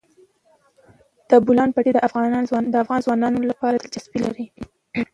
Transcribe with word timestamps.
د 1.29 1.31
بولان 1.45 1.69
پټي 1.75 1.91
د 1.93 1.99
افغان 2.07 2.99
ځوانانو 3.07 3.47
لپاره 3.51 3.75
دلچسپي 3.77 4.19
لري. 4.25 4.45